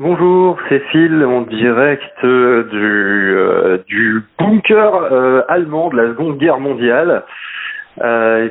[0.00, 0.60] Bonjour,
[0.92, 7.24] Phil en direct euh, du, euh, du bunker euh, allemand de la Seconde Guerre mondiale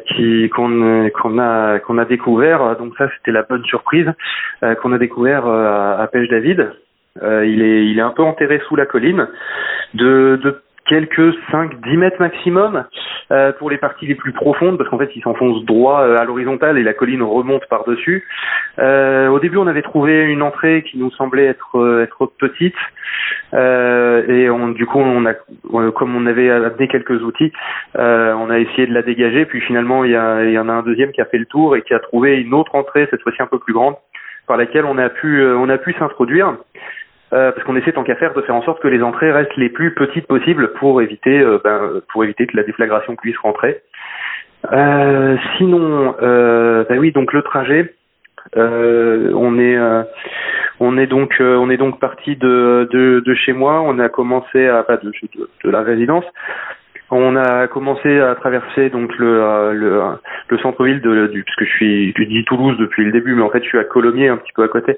[0.10, 2.76] qui qu'on qu'on a qu'on a découvert.
[2.76, 4.12] Donc ça c'était la bonne surprise
[4.82, 6.70] qu'on a découvert euh, à Pêche David.
[7.22, 9.30] il est il est un peu enterré sous la colline
[9.94, 12.86] de quelques 5-10 mètres maximum
[13.32, 16.24] euh, pour les parties les plus profondes parce qu'en fait il s'enfonce droit euh, à
[16.24, 18.26] l'horizontale et la colline remonte par-dessus.
[18.80, 22.76] Euh, au début on avait trouvé une entrée qui nous semblait être euh, être petite
[23.54, 25.34] euh, et on, du coup on a
[25.92, 27.52] comme on avait amené quelques outils
[27.96, 30.74] on a essayé de la dégager puis finalement il y, a, il y en a
[30.74, 33.22] un deuxième qui a fait le tour et qui a trouvé une autre entrée cette
[33.22, 33.96] fois-ci un peu plus grande
[34.48, 36.56] par laquelle on a pu on a pu s'introduire.
[37.34, 39.58] Euh, parce qu'on essaie tant qu'à faire de faire en sorte que les entrées restent
[39.58, 43.82] les plus petites possibles pour éviter euh, ben, pour éviter que la déflagration puisse rentrer.
[44.72, 47.94] Euh, sinon, ben oui, donc le trajet,
[48.56, 49.78] on est
[50.80, 53.82] on est donc on est donc parti de, de, de chez moi.
[53.82, 55.12] On a commencé à pas de,
[55.66, 56.26] de, la résidence.
[57.12, 60.02] On a commencé à traverser donc le le,
[60.48, 63.50] le centre-ville de du puisque je suis je dis Toulouse depuis le début, mais en
[63.50, 64.98] fait je suis à Colomiers un petit peu à côté.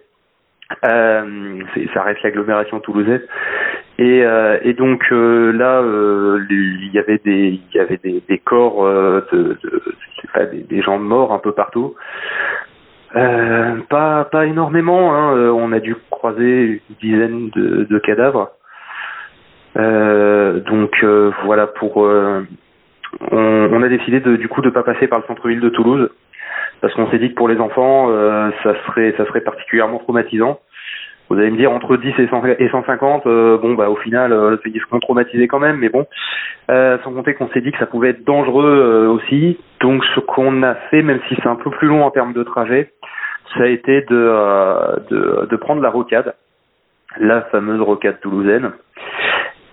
[0.85, 1.61] Euh,
[1.93, 3.21] ça reste l'agglomération toulousaine.
[3.97, 8.23] Et, euh, et donc euh, là, euh, il y avait des, il y avait des,
[8.29, 9.83] des corps euh, de, de
[10.33, 11.95] pas, des, gens morts un peu partout.
[13.13, 15.15] pas, pas énormément.
[15.15, 15.51] Hein.
[15.51, 18.51] On a dû croiser une dizaine de, de cadavres.
[19.75, 21.03] donc
[21.45, 21.97] voilà pour.
[21.97, 22.45] On,
[23.31, 26.11] on, a décidé de, du coup de pas passer par le centre-ville de Toulouse
[26.81, 30.59] parce qu'on s'est dit que pour les enfants, euh, ça serait ça serait particulièrement traumatisant.
[31.29, 34.33] Vous allez me dire entre 10 et, 100, et 150, euh, bon bah au final,
[34.33, 36.07] euh, ils seront traumatisés quand même, mais bon,
[36.71, 39.59] euh, sans compter qu'on s'est dit que ça pouvait être dangereux euh, aussi.
[39.79, 42.41] Donc ce qu'on a fait, même si c'est un peu plus long en termes de
[42.41, 42.91] trajet,
[43.55, 46.33] ça a été de, de, de prendre la rocade,
[47.19, 48.71] la fameuse rocade toulousaine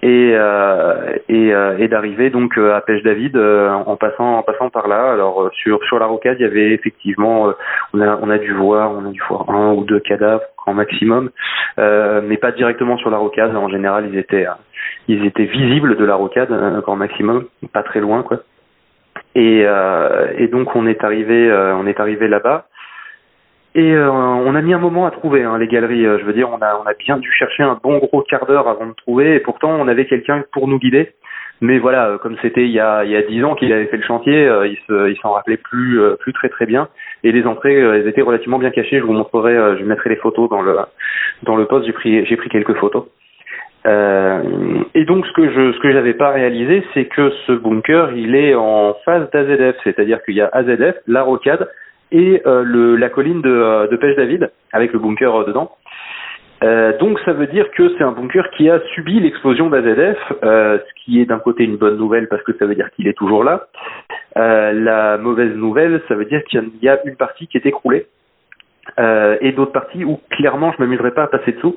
[0.07, 4.87] et euh, euh, et d'arriver donc euh, à Pêche David en passant en passant par
[4.87, 5.11] là.
[5.13, 7.53] Alors sur sur la rocade, il y avait effectivement
[7.93, 10.75] on a on a dû voir on a dû voir un ou deux cadavres en
[10.75, 11.31] maximum,
[11.77, 13.57] mais pas directement sur la rocade.
[13.57, 14.47] En général, ils étaient
[15.09, 16.53] ils étaient visibles de la rocade
[16.87, 18.39] en maximum, pas très loin quoi.
[19.35, 19.67] Et,
[20.39, 22.67] et donc on est arrivé on est arrivé là-bas.
[23.77, 26.07] Et euh, on a mis un moment à trouver hein, les galeries.
[26.07, 28.47] Euh, je veux dire, on a, on a bien dû chercher un bon gros quart
[28.47, 29.35] d'heure avant de trouver.
[29.35, 31.13] Et pourtant, on avait quelqu'un pour nous guider.
[31.61, 33.87] Mais voilà, euh, comme c'était il y a il y a dix ans qu'il avait
[33.87, 36.89] fait le chantier, il se il s'en rappelait plus plus très très bien.
[37.23, 38.99] Et les entrées, elles étaient relativement bien cachées.
[38.99, 40.77] Je vous montrerai, je mettrai les photos dans le
[41.43, 41.87] dans le poste.
[41.87, 43.05] J'ai pris j'ai pris quelques photos.
[43.87, 44.43] Euh,
[44.95, 48.35] et donc ce que je ce que j'avais pas réalisé, c'est que ce bunker, il
[48.35, 51.69] est en phase d'AZF, c'est-à-dire qu'il y a AZF, la rocade
[52.13, 55.73] et euh, la colline de, euh, de Pêche David avec le bunker euh, dedans.
[56.99, 61.05] Donc ça veut dire que c'est un bunker qui a subi l'explosion d'AZF, euh, ce
[61.05, 63.45] qui est d'un côté une bonne nouvelle parce que ça veut dire qu'il est toujours
[63.45, 63.67] là.
[64.35, 68.07] La mauvaise nouvelle, ça veut dire qu'il y a une partie qui est écroulée
[68.99, 71.77] et d'autres parties où clairement je m'amuserais pas à passer dessous.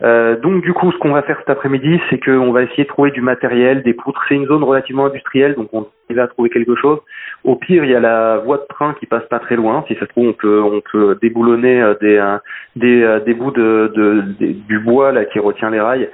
[0.00, 3.10] Donc du coup, ce qu'on va faire cet après-midi, c'est qu'on va essayer de trouver
[3.10, 4.24] du matériel, des poutres.
[4.28, 7.00] C'est une zone relativement industrielle, donc on va trouver quelque chose.
[7.46, 9.84] Au pire, il y a la voie de train qui passe pas très loin.
[9.88, 12.38] Si ça se trouve, on peut on peut déboulonner euh, des euh,
[12.74, 14.20] des, des bouts de, de,
[14.68, 16.10] du bois là qui retient les rails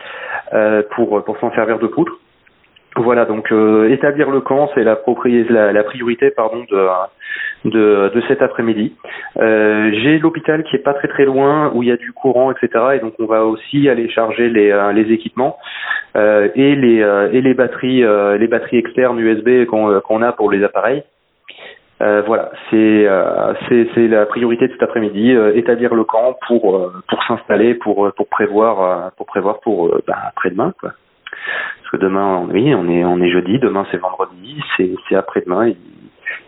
[0.94, 2.18] pour pour s'en servir de poutre.
[2.96, 5.00] Voilà, donc euh, établir le camp, c'est la,
[5.72, 6.88] la, priorité pardon de,
[7.70, 8.94] de, de cet après-midi.
[9.38, 12.52] Euh, J'ai l'hôpital qui est pas très très loin, où il y a du courant,
[12.52, 12.84] etc.
[12.96, 15.56] Et donc on va aussi aller charger les, euh, les équipements
[16.16, 18.04] euh, et les euh, et les batteries
[18.38, 21.02] les batteries externes USB qu'on a pour les appareils.
[22.26, 23.08] Voilà, c'est
[23.94, 29.12] c'est la priorité de cet après-midi, établir le camp pour pour s'installer, pour pour prévoir
[29.12, 30.92] pour prévoir pour bah, après-demain quoi
[31.92, 35.72] que demain, oui, on est, on est jeudi, demain c'est vendredi, c'est, c'est après-demain,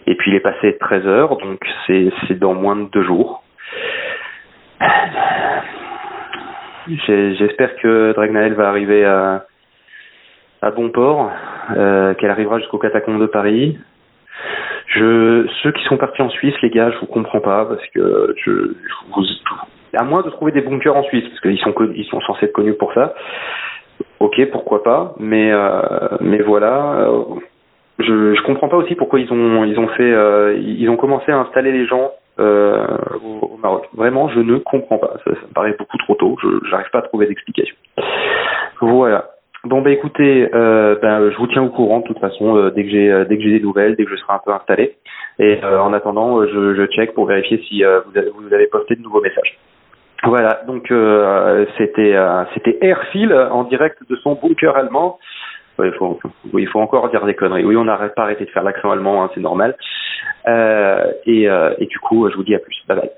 [0.07, 3.43] et, puis il est passé 13 heures, donc c'est, c'est dans moins de deux jours.
[7.07, 9.45] j'espère que Dragnael va arriver à,
[10.62, 11.31] à bon port,
[11.77, 13.79] euh, qu'elle arrivera jusqu'au catacombe de Paris.
[14.94, 18.35] Je, ceux qui sont partis en Suisse, les gars, je vous comprends pas parce que
[18.44, 19.25] je, je vous,
[19.94, 22.52] à moins de trouver des bunkers en Suisse, parce qu'ils sont, ils sont censés être
[22.52, 23.14] connus pour ça
[24.20, 25.81] ok, pourquoi pas, mais euh,
[26.20, 27.23] mais voilà, euh,
[27.99, 31.31] je je comprends pas aussi pourquoi ils ont ils ont fait euh, ils ont commencé
[31.31, 32.87] à installer les gens euh,
[33.25, 33.88] au, Maroc.
[33.94, 35.14] Vraiment, je ne comprends pas.
[35.25, 36.37] Ça, me paraît beaucoup trop tôt.
[36.43, 37.76] Je j'arrive pas à trouver d'explication.
[38.81, 39.34] Voilà.
[39.64, 42.84] Bon bah écoutez, euh, ben, je vous tiens au courant de toute façon euh, dès
[42.84, 44.96] que j'ai euh, dès que j'ai des nouvelles, dès que je serai un peu installé.
[45.38, 48.94] Et euh, en attendant, je, je check pour vérifier si vous avez, vous, avez, posté
[48.94, 49.58] de nouveaux messages.
[50.22, 50.93] Voilà, donc
[51.78, 52.14] c'était
[52.52, 55.19] c'était Airfield en direct de son bunker allemand.
[55.78, 56.20] Ouais, il, faut,
[56.70, 57.64] faut encore dire des conneries.
[57.64, 59.76] Oui, on n'arrête pas arrêté de faire l'accent allemand, hein, c'est normal.
[60.46, 62.76] et, et du coup, je vous dis à plus.
[62.87, 63.11] Bye bye.